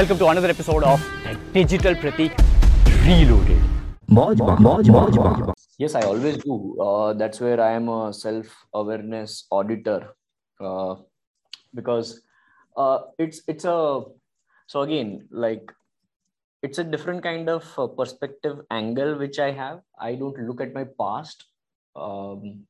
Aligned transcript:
Welcome 0.00 0.18
to 0.20 0.28
another 0.28 0.48
episode 0.48 0.82
of 0.82 0.98
Digital 1.52 1.94
Pratik 1.94 2.32
Reloaded. 3.04 3.60
Yes, 5.76 5.94
I 5.94 6.00
always 6.00 6.38
do. 6.38 6.80
Uh, 6.80 7.12
that's 7.12 7.38
where 7.38 7.60
I 7.60 7.72
am 7.72 7.90
a 7.90 8.10
self-awareness 8.10 9.46
auditor, 9.50 10.14
uh, 10.58 10.94
because 11.74 12.22
uh, 12.78 13.00
it's 13.18 13.42
it's 13.46 13.66
a 13.66 14.04
so 14.66 14.80
again 14.80 15.28
like 15.30 15.70
it's 16.62 16.78
a 16.78 16.84
different 16.84 17.22
kind 17.22 17.50
of 17.50 17.68
uh, 17.76 17.86
perspective 17.86 18.62
angle 18.70 19.18
which 19.18 19.38
I 19.38 19.50
have. 19.50 19.82
I 20.00 20.14
don't 20.14 20.38
look 20.48 20.62
at 20.62 20.72
my 20.72 20.84
past 20.98 21.44
um, 21.94 22.64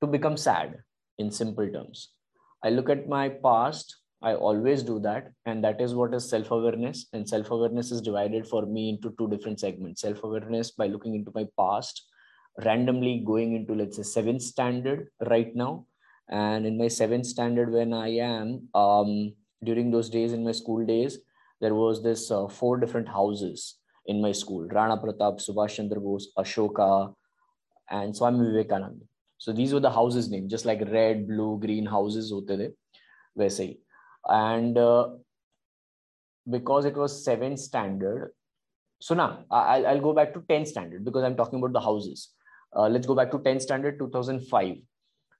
to 0.00 0.06
become 0.06 0.38
sad. 0.38 0.78
In 1.18 1.30
simple 1.30 1.68
terms, 1.68 2.14
I 2.62 2.70
look 2.70 2.88
at 2.88 3.06
my 3.06 3.28
past 3.28 3.96
I 4.24 4.34
always 4.34 4.82
do 4.82 4.98
that. 5.00 5.32
And 5.44 5.62
that 5.64 5.80
is 5.82 5.94
what 5.94 6.14
is 6.14 6.28
self 6.28 6.50
awareness. 6.50 7.06
And 7.12 7.28
self 7.28 7.50
awareness 7.50 7.92
is 7.92 8.00
divided 8.00 8.46
for 8.48 8.64
me 8.64 8.88
into 8.88 9.14
two 9.18 9.28
different 9.28 9.60
segments 9.60 10.00
self 10.00 10.24
awareness 10.24 10.70
by 10.70 10.86
looking 10.86 11.14
into 11.14 11.30
my 11.34 11.46
past, 11.58 12.06
randomly 12.64 13.22
going 13.24 13.54
into, 13.54 13.74
let's 13.74 13.96
say, 13.96 14.02
seventh 14.02 14.42
standard 14.42 15.08
right 15.26 15.54
now. 15.54 15.86
And 16.30 16.64
in 16.64 16.78
my 16.78 16.88
seventh 16.88 17.26
standard, 17.26 17.70
when 17.70 17.92
I 17.92 18.08
am, 18.16 18.68
um, 18.74 19.34
during 19.62 19.90
those 19.90 20.08
days 20.08 20.32
in 20.32 20.42
my 20.42 20.52
school 20.52 20.86
days, 20.86 21.18
there 21.60 21.74
was 21.74 22.02
this 22.02 22.30
uh, 22.30 22.48
four 22.48 22.78
different 22.78 23.08
houses 23.08 23.76
in 24.06 24.22
my 24.22 24.32
school 24.32 24.66
Rana 24.68 24.96
Pratap, 24.96 25.46
Subhash 25.46 25.76
Chandra 25.76 26.00
Bose, 26.00 26.28
Ashoka, 26.38 27.14
and 27.90 28.16
Swami 28.16 28.46
Vivekananda. 28.46 29.04
So 29.36 29.52
these 29.52 29.74
were 29.74 29.80
the 29.80 29.90
houses 29.90 30.30
named, 30.30 30.48
just 30.48 30.64
like 30.64 30.80
red, 30.90 31.28
blue, 31.28 31.58
green 31.60 31.84
houses. 31.84 32.30
Hote 32.30 32.46
the, 32.46 32.74
वैसे 33.38 33.66
and 34.28 34.78
uh, 34.78 35.08
because 36.50 36.84
it 36.84 36.96
was 36.96 37.24
seven 37.24 37.56
standard 37.56 38.32
so 39.00 39.14
now 39.14 39.44
I'll, 39.50 39.86
I'll 39.86 40.00
go 40.00 40.12
back 40.14 40.32
to 40.34 40.42
10 40.48 40.66
standard 40.66 41.04
because 41.04 41.24
i'm 41.24 41.36
talking 41.36 41.58
about 41.58 41.72
the 41.72 41.80
houses. 41.80 42.30
Uh, 42.74 42.88
let's 42.88 43.06
go 43.06 43.14
back 43.14 43.30
to 43.30 43.38
10 43.38 43.60
standard 43.60 43.98
2005 43.98 44.76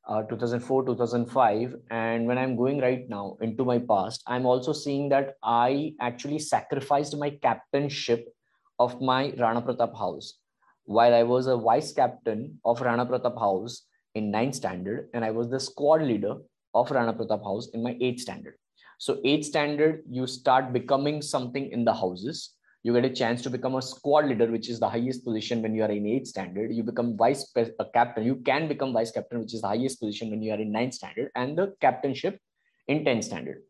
uh, 0.06 0.22
2004 0.22 0.86
2005 0.86 1.74
and 1.90 2.26
when 2.26 2.38
i'm 2.38 2.56
going 2.56 2.80
right 2.80 3.08
now 3.08 3.36
into 3.40 3.64
my 3.64 3.78
past 3.78 4.22
i'm 4.26 4.46
also 4.46 4.72
seeing 4.72 5.08
that 5.08 5.34
i 5.42 5.92
actually 6.00 6.38
sacrificed 6.38 7.16
my 7.16 7.30
captainship 7.30 8.28
of 8.78 9.00
my 9.00 9.32
rana 9.38 9.62
pratap 9.62 9.96
house 9.98 10.34
while 10.84 11.14
i 11.14 11.22
was 11.22 11.46
a 11.46 11.56
vice 11.56 11.92
captain 11.92 12.58
of 12.64 12.80
rana 12.82 13.06
pratap 13.06 13.38
house 13.38 13.86
in 14.14 14.30
9th 14.30 14.54
standard. 14.54 15.08
And 15.14 15.24
i 15.24 15.30
was 15.30 15.50
the 15.50 15.58
squad 15.58 16.02
leader 16.02 16.36
of 16.74 16.90
rana 16.90 17.14
pratap 17.14 17.42
house 17.42 17.68
in 17.74 17.82
my 17.82 17.94
8th 17.94 18.20
standard 18.20 18.56
so 18.98 19.20
eighth 19.24 19.46
standard, 19.46 20.02
you 20.08 20.26
start 20.26 20.72
becoming 20.72 21.22
something 21.22 21.70
in 21.70 21.84
the 21.84 21.92
houses. 21.92 22.54
You 22.82 22.92
get 22.92 23.04
a 23.04 23.10
chance 23.10 23.40
to 23.42 23.50
become 23.50 23.76
a 23.76 23.82
squad 23.82 24.26
leader, 24.26 24.50
which 24.50 24.68
is 24.68 24.78
the 24.78 24.88
highest 24.88 25.24
position 25.24 25.62
when 25.62 25.74
you 25.74 25.82
are 25.82 25.90
in 25.90 26.06
eighth 26.06 26.28
standard. 26.28 26.72
You 26.72 26.82
become 26.82 27.16
vice 27.16 27.50
a 27.56 27.86
captain. 27.94 28.24
You 28.24 28.36
can 28.36 28.68
become 28.68 28.92
vice 28.92 29.10
captain, 29.10 29.40
which 29.40 29.54
is 29.54 29.62
the 29.62 29.68
highest 29.68 30.00
position 30.00 30.30
when 30.30 30.42
you 30.42 30.52
are 30.52 30.60
in 30.60 30.70
ninth 30.70 30.94
standard, 30.94 31.30
and 31.34 31.56
the 31.56 31.74
captainship 31.80 32.38
in 32.88 33.04
10th 33.04 33.24
standard. 33.24 33.62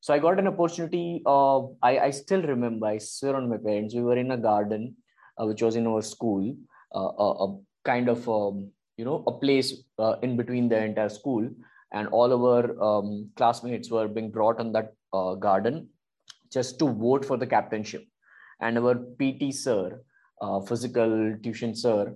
So 0.00 0.14
I 0.14 0.18
got 0.18 0.38
an 0.38 0.48
opportunity. 0.48 1.22
Uh, 1.24 1.66
I, 1.82 1.98
I 1.98 2.10
still 2.10 2.42
remember, 2.42 2.86
I 2.86 2.98
swear 2.98 3.36
on 3.36 3.48
my 3.48 3.56
parents, 3.56 3.94
we 3.94 4.02
were 4.02 4.16
in 4.16 4.30
a 4.30 4.36
garden, 4.36 4.96
uh, 5.40 5.46
which 5.46 5.62
was 5.62 5.76
in 5.76 5.86
our 5.86 6.02
school, 6.02 6.56
uh, 6.94 7.12
a, 7.18 7.44
a, 7.44 7.58
kind 7.84 8.08
of, 8.08 8.28
um, 8.28 8.70
you 8.96 9.04
know, 9.04 9.24
a 9.26 9.32
place 9.32 9.82
uh, 9.98 10.16
in 10.22 10.36
between 10.36 10.68
the 10.68 10.76
entire 10.76 11.08
school 11.08 11.48
and 11.92 12.08
all 12.08 12.32
our 12.32 12.82
um, 12.82 13.30
classmates 13.36 13.90
were 13.90 14.08
being 14.08 14.30
brought 14.30 14.60
on 14.60 14.72
that 14.72 14.92
uh, 15.12 15.34
garden 15.34 15.88
just 16.52 16.78
to 16.78 16.88
vote 16.88 17.24
for 17.24 17.36
the 17.36 17.46
captainship. 17.46 18.04
And 18.60 18.78
our 18.78 18.94
pt 18.94 19.54
sir 19.54 20.00
uh, 20.40 20.60
physical 20.60 21.36
tuition 21.42 21.74
sir 21.74 22.14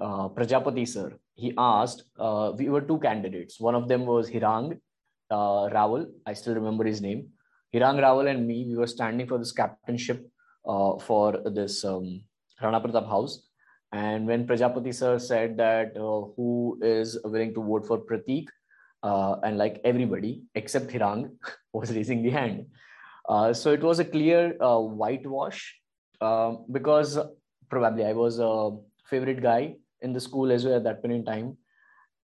uh, 0.00 0.28
prajapati 0.28 0.86
sir 0.86 1.12
he 1.34 1.52
asked 1.58 2.04
uh, 2.18 2.52
we 2.56 2.68
were 2.68 2.80
two 2.80 2.98
candidates. 2.98 3.60
One 3.60 3.74
of 3.74 3.88
them 3.88 4.06
was 4.06 4.30
hirang 4.30 4.78
uh, 5.30 5.68
rawal. 5.76 6.06
I 6.26 6.32
still 6.32 6.54
remember 6.54 6.84
his 6.84 7.00
name. 7.00 7.28
Hirang 7.74 8.00
rawal 8.00 8.30
and 8.30 8.46
me 8.46 8.66
we 8.68 8.76
were 8.76 8.86
standing 8.86 9.26
for 9.26 9.38
this 9.38 9.52
captainship 9.52 10.26
uh, 10.66 10.98
for 10.98 11.40
this 11.52 11.84
um, 11.84 12.22
rana 12.60 12.80
pratap 12.80 13.08
house. 13.08 13.48
And 13.92 14.26
when 14.26 14.46
prajapati 14.46 14.92
sir 14.94 15.18
said 15.18 15.56
that 15.58 15.92
who 15.96 16.78
is 16.82 17.18
willing 17.24 17.54
to 17.54 17.62
vote 17.62 17.86
for 17.86 17.98
pratik 17.98 18.46
uh, 19.04 19.36
and 19.44 19.58
like 19.58 19.80
everybody 19.84 20.42
except 20.54 20.88
Hirang 20.88 21.30
was 21.72 21.92
raising 21.94 22.22
the 22.22 22.30
hand. 22.30 22.66
Uh, 23.28 23.52
so 23.52 23.72
it 23.72 23.82
was 23.82 23.98
a 24.00 24.04
clear 24.04 24.56
uh, 24.60 24.78
whitewash 24.78 25.74
uh, 26.20 26.54
because 26.72 27.18
probably 27.70 28.04
I 28.04 28.12
was 28.12 28.38
a 28.38 28.76
favorite 29.08 29.42
guy 29.42 29.76
in 30.02 30.12
the 30.12 30.20
school 30.20 30.50
as 30.50 30.64
well 30.64 30.76
at 30.76 30.84
that 30.84 31.02
point 31.02 31.14
in 31.14 31.24
time, 31.24 31.56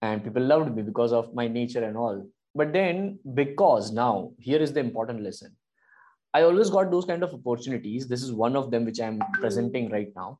and 0.02 0.22
people 0.22 0.42
loved 0.42 0.74
me 0.74 0.82
because 0.82 1.12
of 1.12 1.34
my 1.34 1.48
nature 1.48 1.84
and 1.84 1.96
all. 1.96 2.26
But 2.54 2.72
then, 2.72 3.18
because 3.34 3.92
now 3.92 4.32
here 4.38 4.58
is 4.58 4.72
the 4.72 4.80
important 4.80 5.22
lesson, 5.22 5.54
I 6.34 6.42
always 6.42 6.70
got 6.70 6.90
those 6.90 7.04
kind 7.04 7.22
of 7.22 7.34
opportunities. 7.34 8.08
This 8.08 8.22
is 8.22 8.32
one 8.32 8.56
of 8.56 8.70
them 8.70 8.84
which 8.84 9.00
I'm 9.00 9.20
presenting 9.40 9.90
right 9.90 10.08
now 10.16 10.38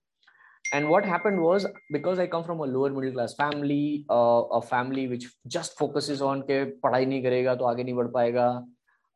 and 0.72 0.88
what 0.88 1.04
happened 1.04 1.40
was 1.40 1.66
because 1.90 2.18
i 2.18 2.26
come 2.26 2.44
from 2.44 2.60
a 2.60 2.66
lower 2.66 2.90
middle 2.90 3.12
class 3.12 3.34
family 3.34 4.04
uh, 4.10 4.42
a 4.58 4.62
family 4.62 5.06
which 5.08 5.26
just 5.46 5.78
focuses 5.78 6.20
on 6.30 6.42
ke 6.50 6.58
padhai 6.86 7.04
nahi 7.12 7.22
karega 7.28 7.54
to 7.62 7.70
aage 7.70 7.84
nahi 7.88 7.96
badh 8.00 8.12
payega 8.18 8.48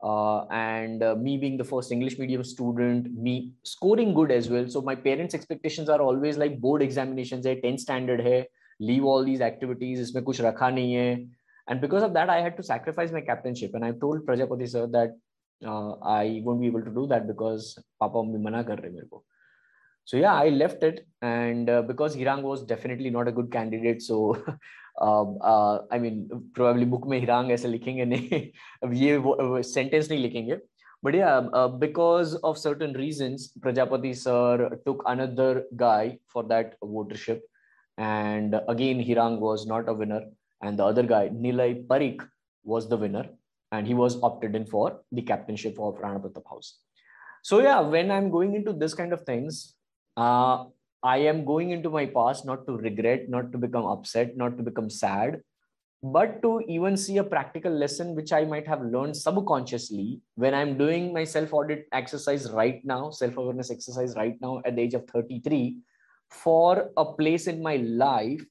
uh, 0.02 0.44
and 0.46 1.02
uh, 1.02 1.14
me 1.14 1.36
being 1.38 1.56
the 1.56 1.64
first 1.64 1.92
english 1.92 2.18
medium 2.18 2.44
student 2.44 3.12
me 3.26 3.52
scoring 3.62 4.12
good 4.14 4.32
as 4.32 4.48
well. 4.50 4.68
So 4.68 4.82
my 4.82 4.94
parents 4.94 5.34
expectations 5.34 5.88
are 5.88 6.00
always 6.00 6.36
like 6.36 6.60
board 6.60 6.82
examinations 6.82 7.46
hai 7.46 7.54
10 7.60 7.78
standard 7.78 8.24
hai 8.28 8.40
leave 8.80 9.04
all 9.04 9.24
these 9.24 9.44
activities 9.50 10.02
isme 10.06 10.24
kuch 10.30 10.40
rakha 10.48 10.70
nahi 10.78 10.96
hai. 11.00 11.26
And 11.68 11.80
because 11.80 12.02
of 12.02 12.14
that 12.14 12.32
i 12.36 12.40
had 12.40 12.56
to 12.56 12.64
sacrifice 12.70 13.12
my 13.12 13.20
captainship. 13.20 13.74
And 13.74 13.84
i 13.84 13.92
told 13.92 14.26
prajapati 14.30 14.68
sir 14.68 14.86
that 14.96 15.14
uh, 15.64 15.92
i 16.16 16.42
won't 16.44 16.60
be 16.60 16.72
able 16.72 16.82
to 16.88 16.94
do 16.98 17.06
that 17.14 17.28
because 17.28 17.78
papa 18.04 18.24
mummy 18.24 18.42
mana 18.48 18.64
kar 18.70 18.78
rahe 18.84 18.92
mere 18.96 19.08
ko 19.12 19.22
so 20.04 20.16
yeah 20.16 20.34
i 20.34 20.48
left 20.48 20.82
it. 20.82 21.06
And 21.22 21.70
uh, 21.70 21.82
because 21.82 22.16
hirang 22.16 22.42
was 22.42 22.64
definitely 22.64 23.10
not 23.10 23.28
a 23.28 23.32
good 23.32 23.52
candidate 23.52 24.02
so 24.02 24.36
um, 25.00 25.38
uh, 25.40 25.78
i 25.90 25.98
mean 25.98 26.28
probably 26.54 26.84
book 26.84 27.06
mein 27.06 27.22
hirang 27.24 27.52
aise 27.52 27.64
likhenge 27.64 28.06
nahi. 28.12 28.52
Ye 29.02 29.62
sentence 29.62 30.08
nahi 30.08 30.22
likhenge. 30.26 30.60
But 31.02 31.14
yeah 31.14 31.48
uh, 31.52 31.68
because 31.68 32.34
of 32.36 32.58
certain 32.58 32.92
reasons 32.94 33.52
prajapati 33.60 34.14
sir 34.16 34.80
took 34.86 35.02
another 35.06 35.64
guy 35.76 36.18
for 36.28 36.42
that 36.44 36.78
votership. 36.80 37.40
And 37.98 38.56
again 38.68 39.00
hirang 39.00 39.38
was 39.38 39.66
not 39.66 39.88
a 39.88 39.94
winner. 39.94 40.22
And 40.62 40.78
the 40.78 40.84
other 40.84 41.02
guy 41.02 41.28
nilay 41.28 41.86
parik 41.86 42.26
was 42.64 42.88
the 42.88 42.96
winner. 42.96 43.28
And 43.70 43.86
he 43.86 43.94
was 43.94 44.20
opted 44.22 44.54
in 44.54 44.66
for 44.66 45.00
the 45.12 45.22
captainship 45.22 45.78
of 45.78 45.98
rana 45.98 46.18
pratap 46.20 46.48
house. 46.48 46.78
So 47.42 47.60
yeah 47.60 47.80
when 47.80 48.10
i'm 48.16 48.30
going 48.30 48.54
into 48.54 48.72
this 48.72 48.94
kind 48.94 49.12
of 49.12 49.22
things 49.22 49.74
uh, 50.16 50.64
I 51.02 51.18
am 51.18 51.44
going 51.44 51.70
into 51.70 51.90
my 51.90 52.06
past 52.06 52.44
not 52.46 52.66
to 52.66 52.76
regret, 52.76 53.28
not 53.28 53.50
to 53.52 53.58
become 53.58 53.84
upset, 53.84 54.36
not 54.36 54.56
to 54.56 54.62
become 54.62 54.88
sad, 54.88 55.40
but 56.02 56.42
to 56.42 56.60
even 56.68 56.96
see 56.96 57.18
a 57.18 57.24
practical 57.24 57.72
lesson 57.72 58.14
which 58.14 58.32
I 58.32 58.44
might 58.44 58.66
have 58.66 58.82
learned 58.82 59.16
subconsciously 59.16 60.20
when 60.34 60.54
I'm 60.54 60.76
doing 60.76 61.12
my 61.12 61.24
self 61.24 61.52
audit 61.52 61.86
exercise 61.92 62.50
right 62.50 62.84
now, 62.84 63.10
self 63.10 63.36
awareness 63.36 63.70
exercise 63.70 64.14
right 64.16 64.36
now 64.40 64.62
at 64.64 64.76
the 64.76 64.82
age 64.82 64.94
of 64.94 65.08
33 65.08 65.78
for 66.30 66.90
a 66.96 67.04
place 67.04 67.46
in 67.46 67.62
my 67.62 67.76
life, 67.76 68.44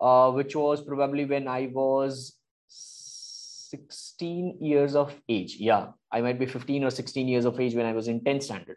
uh, 0.00 0.30
which 0.30 0.56
was 0.56 0.82
probably 0.82 1.24
when 1.24 1.48
I 1.48 1.70
was 1.72 2.36
16 2.68 4.58
years 4.60 4.94
of 4.94 5.14
age. 5.28 5.56
Yeah, 5.58 5.88
I 6.10 6.20
might 6.20 6.38
be 6.38 6.46
15 6.46 6.84
or 6.84 6.90
16 6.90 7.28
years 7.28 7.44
of 7.44 7.58
age 7.58 7.74
when 7.74 7.86
I 7.86 7.92
was 7.92 8.08
in 8.08 8.20
10th 8.20 8.42
standard 8.44 8.76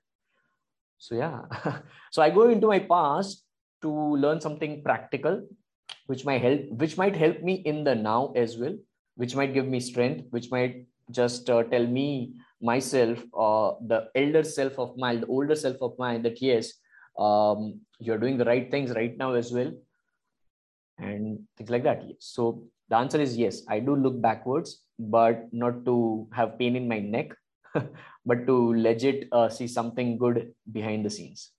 so 0.98 1.16
yeah. 1.16 1.42
So 2.12 2.22
i 2.22 2.30
go 2.30 2.50
into 2.50 2.68
my 2.68 2.80
past 2.80 3.44
to 3.82 3.92
learn 4.16 4.42
something 4.42 4.82
practical 4.84 5.42
which 6.08 6.26
might 6.26 6.42
help 6.42 6.62
which 6.84 6.98
might 6.98 7.16
help 7.16 7.42
me 7.42 7.56
in 7.72 7.84
the 7.84 7.96
now 7.96 8.32
as 8.36 8.58
well 8.58 8.76
which 9.16 9.36
might 9.36 9.54
give 9.54 9.68
me 9.68 9.80
strength 9.80 10.26
which 10.30 10.52
might 10.52 10.86
just 11.12 11.50
uh, 11.50 11.64
tell 11.64 11.86
me 11.86 12.34
myself 12.62 13.20
uh, 13.38 13.74
the 13.88 14.08
elder 14.16 14.44
self 14.44 14.80
of 14.80 14.98
mine 14.98 15.22
the 15.22 15.28
older 15.28 15.56
self 15.56 15.78
of 15.82 15.98
mine 16.00 16.22
that 16.24 16.42
yes 16.42 16.74
um, 17.20 17.80
you're 18.00 18.18
doing 18.18 18.38
the 18.38 18.46
right 18.46 18.72
things 18.72 18.92
right 18.92 19.18
now 19.18 19.34
as 19.34 19.52
well 19.52 19.72
and 20.98 21.40
things 21.58 21.70
like 21.70 21.84
that. 21.84 22.04
So 22.20 22.64
the 22.90 22.98
answer 22.98 23.20
is 23.20 23.38
yes 23.38 23.62
i 23.68 23.80
do 23.80 23.96
look 23.96 24.22
backwards 24.22 24.82
but 25.00 25.48
not 25.52 25.84
to 25.86 26.28
have 26.32 26.58
pain 26.60 26.76
in 26.76 26.88
my 26.88 27.00
neck 27.00 27.34
but 28.26 28.46
to 28.48 28.74
legit 28.76 29.28
uh, 29.32 29.50
see 29.50 29.68
something 29.68 30.18
good 30.18 30.54
behind 30.72 31.06
the 31.06 31.10
scenes. 31.10 31.52